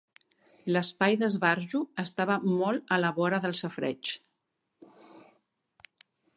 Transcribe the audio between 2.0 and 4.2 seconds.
estava molt a la vora del safareig.